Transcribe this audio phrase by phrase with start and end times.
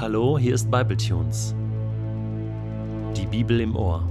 [0.00, 1.54] Hallo, hier ist Bibletunes.
[3.14, 4.08] Die Bibel im Ohr.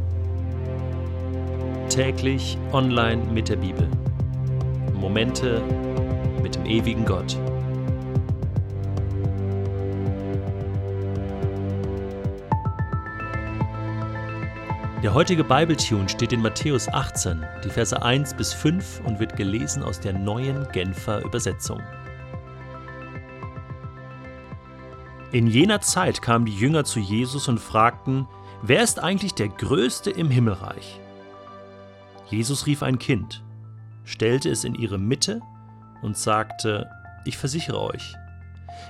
[1.90, 3.90] Täglich online mit der Bibel.
[4.94, 5.64] Momente
[6.44, 7.36] mit dem ewigen Gott.
[15.02, 19.82] Der heutige Bibletune steht in Matthäus 18, die Verse 1 bis 5 und wird gelesen
[19.82, 21.82] aus der neuen Genfer Übersetzung.
[25.32, 28.28] In jener Zeit kamen die Jünger zu Jesus und fragten,
[28.64, 31.00] wer ist eigentlich der Größte im Himmelreich?
[32.32, 33.44] Jesus rief ein Kind,
[34.06, 35.42] stellte es in ihre Mitte
[36.02, 36.90] und sagte,
[37.26, 38.16] ich versichere euch,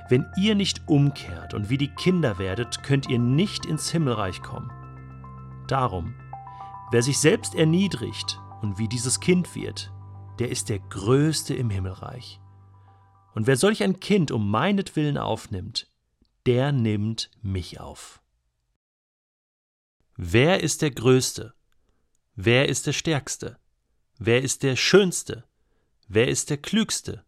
[0.07, 4.71] wenn ihr nicht umkehrt und wie die Kinder werdet, könnt ihr nicht ins Himmelreich kommen.
[5.67, 6.15] Darum,
[6.91, 9.91] wer sich selbst erniedrigt und wie dieses Kind wird,
[10.39, 12.39] der ist der Größte im Himmelreich.
[13.35, 15.89] Und wer solch ein Kind um meinetwillen aufnimmt,
[16.49, 18.23] der nimmt mich auf.
[20.15, 21.53] Wer ist der Größte?
[22.33, 23.59] Wer ist der Stärkste?
[24.17, 25.47] Wer ist der Schönste?
[26.07, 27.23] Wer ist der Klügste?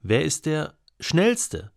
[0.00, 1.70] Wer ist der Schnellste?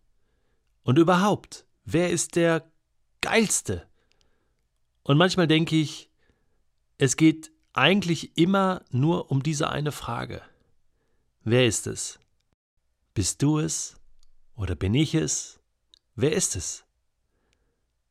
[0.83, 2.71] Und überhaupt, wer ist der
[3.19, 3.85] Geilste?
[5.03, 6.09] Und manchmal denke ich,
[6.97, 10.41] es geht eigentlich immer nur um diese eine Frage.
[11.43, 12.19] Wer ist es?
[13.13, 13.97] Bist du es?
[14.55, 15.59] Oder bin ich es?
[16.15, 16.84] Wer ist es?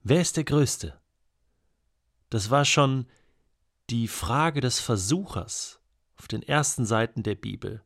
[0.06, 1.00] Wer ist der Größte?
[2.28, 3.06] Das war schon
[3.88, 5.80] die Frage des Versuchers
[6.16, 7.82] auf den ersten Seiten der Bibel.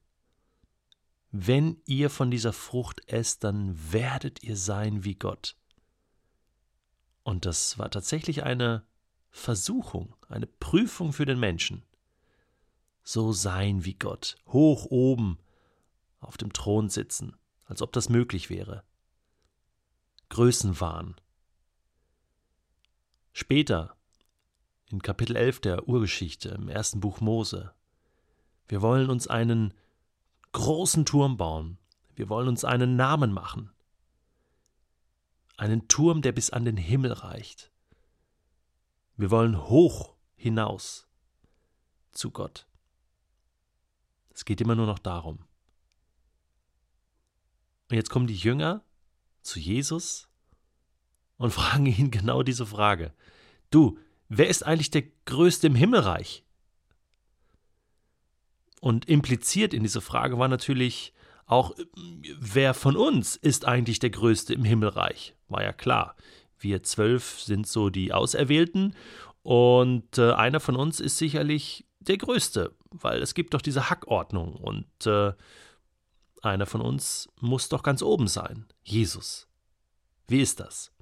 [1.30, 5.56] Wenn ihr von dieser Frucht esst, dann werdet ihr sein wie Gott.
[7.22, 8.84] Und das war tatsächlich eine
[9.30, 11.84] Versuchung, eine Prüfung für den Menschen.
[13.05, 15.38] So sein wie Gott, hoch oben
[16.19, 18.82] auf dem Thron sitzen, als ob das möglich wäre.
[20.30, 21.14] Größenwahn,
[23.41, 23.97] Später,
[24.86, 27.72] in Kapitel 11 der Urgeschichte, im ersten Buch Mose,
[28.66, 29.75] wir wollen uns einen
[30.50, 31.78] großen Turm bauen,
[32.16, 33.71] wir wollen uns einen Namen machen,
[35.56, 37.71] einen Turm, der bis an den Himmel reicht.
[39.16, 41.06] Wir wollen hoch hinaus
[42.10, 42.66] zu Gott.
[44.34, 45.44] Es geht immer nur noch darum.
[47.88, 48.82] Und jetzt kommen die Jünger
[49.43, 50.28] zu Jesus
[51.38, 53.12] und fragen ihn genau diese Frage.
[53.71, 56.44] Du, wer ist eigentlich der Größte im Himmelreich?
[58.81, 61.12] Und impliziert in diese Frage war natürlich
[61.47, 61.75] auch,
[62.38, 65.34] wer von uns ist eigentlich der Größte im Himmelreich?
[65.48, 66.15] War ja klar.
[66.59, 68.94] Wir zwölf sind so die Auserwählten
[69.43, 74.54] und äh, einer von uns ist sicherlich der Größte, weil es gibt doch diese Hackordnung
[74.56, 75.32] und äh,
[76.43, 79.48] einer von uns muss doch ganz oben sein, Jesus.
[80.27, 80.93] Wie ist das?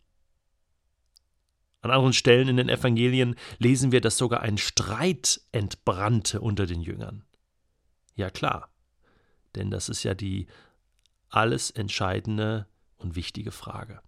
[1.87, 6.81] An anderen Stellen in den Evangelien lesen wir, dass sogar ein Streit entbrannte unter den
[6.81, 7.25] Jüngern.
[8.17, 8.71] Ja klar,
[9.55, 10.49] denn das ist ja die
[11.29, 14.03] alles entscheidende und wichtige Frage.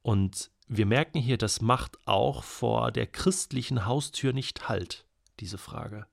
[0.00, 5.04] Und wir merken hier, das macht auch vor der christlichen Haustür nicht Halt,
[5.40, 6.06] diese Frage.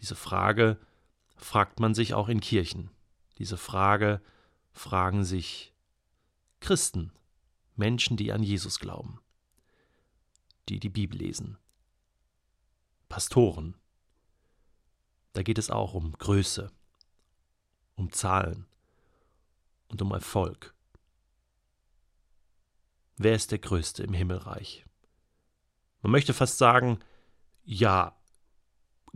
[0.00, 0.80] Diese Frage
[1.36, 2.90] fragt man sich auch in Kirchen.
[3.38, 4.20] Diese Frage
[4.72, 5.72] fragen sich
[6.58, 7.12] Christen
[7.76, 9.20] Menschen, die an Jesus glauben,
[10.68, 11.58] die die Bibel lesen,
[13.08, 13.76] Pastoren.
[15.32, 16.70] Da geht es auch um Größe,
[17.96, 18.66] um Zahlen
[19.88, 20.74] und um Erfolg.
[23.16, 24.84] Wer ist der Größte im Himmelreich?
[26.02, 26.98] Man möchte fast sagen,
[27.64, 28.16] ja,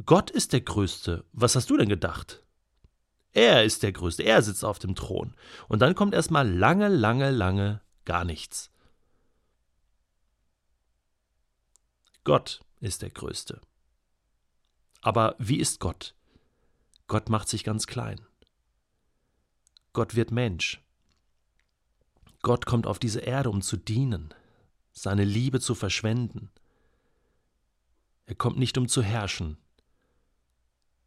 [0.05, 1.25] Gott ist der Größte.
[1.33, 2.45] Was hast du denn gedacht?
[3.33, 5.35] Er ist der Größte, er sitzt auf dem Thron.
[5.69, 8.71] Und dann kommt erstmal lange, lange, lange gar nichts.
[12.25, 13.61] Gott ist der Größte.
[15.03, 16.15] Aber wie ist Gott?
[17.07, 18.27] Gott macht sich ganz klein.
[19.93, 20.83] Gott wird Mensch.
[22.41, 24.33] Gott kommt auf diese Erde, um zu dienen,
[24.93, 26.51] seine Liebe zu verschwenden.
[28.25, 29.59] Er kommt nicht, um zu herrschen,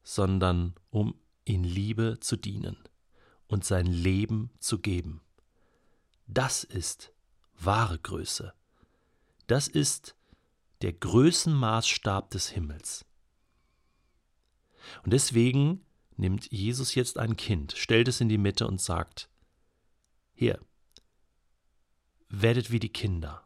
[0.04, 1.16] sondern um
[1.46, 2.78] in Liebe zu dienen
[3.48, 5.22] und sein Leben zu geben.
[6.28, 7.12] Das ist
[7.58, 8.54] wahre Größe.
[9.48, 10.16] Das ist
[10.82, 13.06] der Größenmaßstab des Himmels.
[15.04, 15.86] Und deswegen
[16.18, 19.30] nimmt Jesus jetzt ein Kind, stellt es in die Mitte und sagt,
[20.34, 20.60] hier,
[22.30, 23.44] werdet wie die Kinder,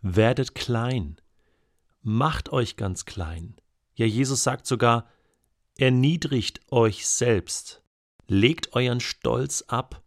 [0.00, 1.20] werdet klein,
[2.02, 3.56] macht euch ganz klein.
[3.94, 5.08] Ja, Jesus sagt sogar,
[5.76, 7.82] erniedrigt euch selbst,
[8.26, 10.01] legt euren Stolz ab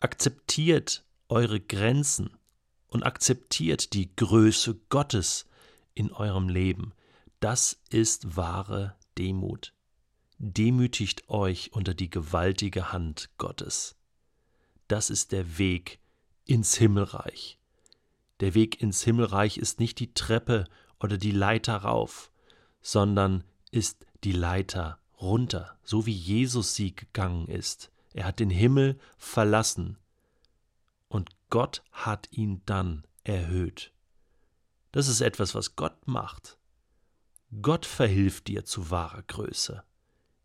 [0.00, 2.30] akzeptiert eure Grenzen
[2.88, 5.46] und akzeptiert die Größe Gottes
[5.94, 6.92] in eurem Leben.
[7.38, 9.72] Das ist wahre Demut.
[10.38, 13.96] Demütigt euch unter die gewaltige Hand Gottes.
[14.88, 16.00] Das ist der Weg
[16.46, 17.58] ins Himmelreich.
[18.40, 20.64] Der Weg ins Himmelreich ist nicht die Treppe
[20.98, 22.32] oder die Leiter rauf,
[22.80, 27.90] sondern ist die Leiter runter, so wie Jesus sie gegangen ist.
[28.12, 29.98] Er hat den Himmel verlassen
[31.08, 33.92] und Gott hat ihn dann erhöht.
[34.92, 36.58] Das ist etwas, was Gott macht.
[37.62, 39.82] Gott verhilft dir zu wahrer Größe.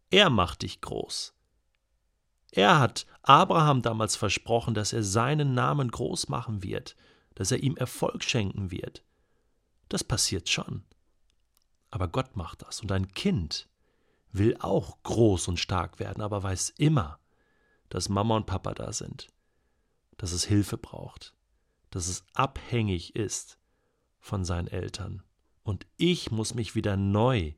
[0.10, 1.34] Er macht dich groß.
[2.52, 6.96] Er hat Abraham damals versprochen, dass er seinen Namen groß machen wird,
[7.36, 9.04] dass er ihm Erfolg schenken wird.
[9.90, 10.84] Das passiert schon.
[11.92, 12.82] Aber Gott macht das.
[12.82, 13.68] Und ein Kind
[14.32, 17.20] will auch groß und stark werden, aber weiß immer,
[17.90, 19.28] dass Mama und Papa da sind,
[20.18, 21.36] dass es Hilfe braucht,
[21.92, 23.58] dass es abhängig ist
[24.20, 25.24] von seinen Eltern.
[25.64, 27.54] Und ich muss mich wieder neu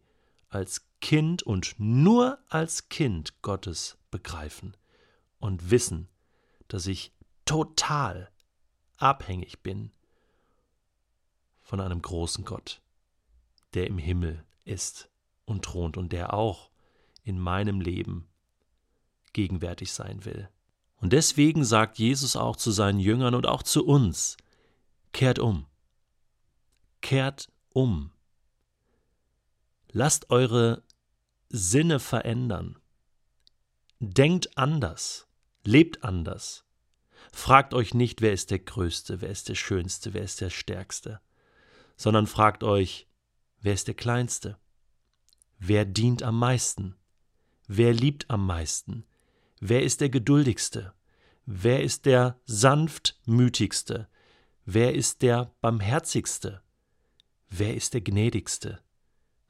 [0.50, 4.76] als Kind und nur als Kind Gottes begreifen
[5.40, 6.08] und wissen,
[6.68, 7.14] dass ich
[7.46, 8.32] total
[8.98, 9.92] abhängig bin
[11.62, 12.82] von einem großen Gott,
[13.74, 15.10] der im Himmel ist
[15.46, 16.72] und thront und der auch
[17.24, 18.28] in meinem Leben
[19.38, 20.50] gegenwärtig sein will.
[20.96, 24.36] Und deswegen sagt Jesus auch zu seinen Jüngern und auch zu uns,
[25.12, 25.68] kehrt um,
[27.02, 28.10] kehrt um,
[29.92, 30.82] lasst eure
[31.50, 32.80] Sinne verändern,
[34.00, 35.28] denkt anders,
[35.64, 36.66] lebt anders,
[37.32, 41.22] fragt euch nicht, wer ist der Größte, wer ist der Schönste, wer ist der Stärkste,
[41.96, 43.08] sondern fragt euch,
[43.62, 44.58] wer ist der Kleinste,
[45.60, 46.96] wer dient am meisten,
[47.68, 49.06] wer liebt am meisten,
[49.60, 50.94] Wer ist der geduldigste?
[51.46, 54.08] Wer ist der sanftmütigste?
[54.66, 56.62] Wer ist der barmherzigste?
[57.50, 58.80] Wer ist der gnädigste?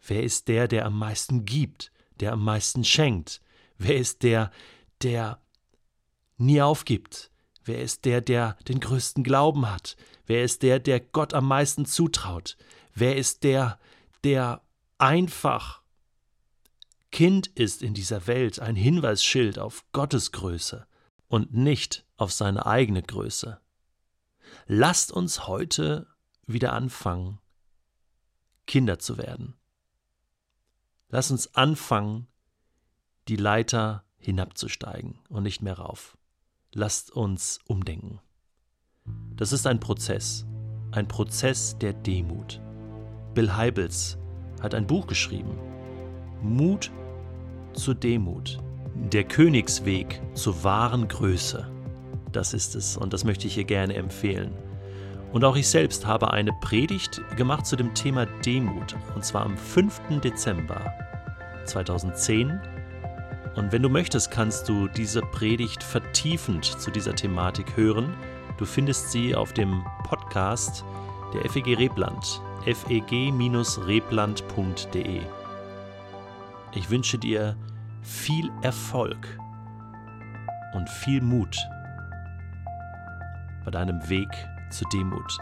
[0.06, 3.42] Wer ist der, der am meisten gibt, der am meisten schenkt?
[3.78, 4.52] Wer ist der,
[5.02, 5.42] der
[6.38, 7.32] nie aufgibt?
[7.66, 9.98] Wer ist der, der den größten Glauben hat?
[10.26, 12.58] Wer ist der, der Gott am meisten zutraut?
[12.94, 13.80] Wer ist der,
[14.24, 14.62] der
[14.98, 15.82] einfach
[17.12, 20.86] Kind ist in dieser Welt ein Hinweisschild auf Gottes Größe
[21.28, 23.60] und nicht auf seine eigene Größe.
[24.66, 26.08] Lasst uns heute
[26.46, 27.40] wieder anfangen,
[28.66, 29.56] Kinder zu werden.
[31.10, 32.28] Lasst uns anfangen,
[33.28, 36.18] die Leiter hinabzusteigen und nicht mehr rauf.
[36.74, 38.20] Lasst uns umdenken.
[39.36, 40.46] Das ist ein Prozess,
[40.92, 42.62] ein Prozess der Demut.
[43.34, 44.18] Bill Heibels
[44.62, 45.58] hat ein Buch geschrieben,
[46.42, 46.92] Mut
[47.74, 48.60] zur Demut.
[49.12, 51.68] Der Königsweg zur wahren Größe.
[52.32, 54.52] Das ist es und das möchte ich hier gerne empfehlen.
[55.34, 59.58] Und auch ich selbst habe eine Predigt gemacht zu dem Thema Demut, und zwar am
[59.58, 60.02] 5.
[60.24, 60.94] Dezember
[61.66, 62.60] 2010.
[63.56, 68.14] Und wenn du möchtest, kannst du diese Predigt vertiefend zu dieser Thematik hören.
[68.58, 70.86] Du findest sie auf dem Podcast
[71.34, 75.22] der FEG Rebland, feg-rebland.de.
[76.78, 77.58] Ich wünsche dir
[78.04, 79.40] viel Erfolg
[80.76, 81.58] und viel Mut
[83.66, 84.30] bei deinem Weg
[84.70, 85.40] zur Demut.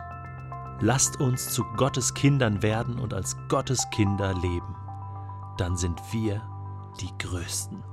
[0.80, 4.78] Lasst uns zu Gottes Kindern werden und als Gottes Kinder leben.
[5.58, 6.42] Dann sind wir
[7.02, 7.84] die Größten.